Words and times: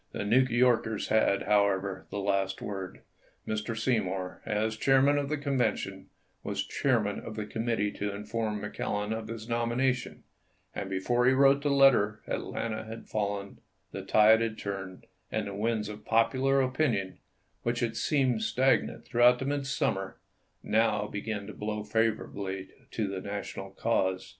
The 0.13 0.25
New 0.25 0.39
Yorkers 0.49 1.09
had, 1.09 1.43
however, 1.43 2.07
the 2.09 2.17
last 2.17 2.59
word. 2.59 3.01
Mr. 3.47 3.77
Seymour, 3.77 4.41
as 4.47 4.75
chairman 4.75 5.19
of 5.19 5.29
the 5.29 5.37
Convention, 5.37 6.07
was 6.41 6.65
chairman 6.65 7.19
of 7.19 7.35
the 7.35 7.45
committee 7.45 7.91
to 7.91 8.11
inform 8.11 8.59
McClellan 8.61 9.13
of 9.13 9.27
his 9.27 9.47
nomination, 9.47 10.23
and 10.73 10.89
before 10.89 11.27
he 11.27 11.33
wrote 11.33 11.61
the 11.61 11.69
letter 11.69 12.23
At 12.25 12.39
lanta 12.39 12.87
had 12.87 13.09
fallen, 13.09 13.59
the 13.91 14.01
tide 14.01 14.41
had 14.41 14.57
turned, 14.57 15.05
and 15.31 15.45
the 15.45 15.53
winds 15.53 15.87
of 15.87 16.03
popular 16.03 16.61
opinion, 16.61 17.19
which 17.61 17.81
had 17.81 17.95
seemed 17.95 18.41
stagnant 18.41 19.05
throughout 19.05 19.37
the 19.37 19.45
midsummer, 19.45 20.17
now 20.63 21.05
began 21.05 21.45
to 21.45 21.53
blow 21.53 21.83
fav 21.83 22.17
orably 22.17 22.69
to 22.89 23.07
the 23.07 23.21
National 23.21 23.69
cause. 23.69 24.27